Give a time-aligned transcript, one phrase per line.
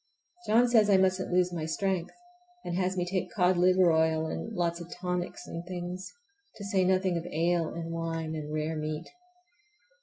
[0.47, 2.11] John says I musn't lose my strength,
[2.65, 6.11] and has me take cod liver oil and lots of tonics and things,
[6.55, 9.07] to say nothing of ale and wine and rare meat.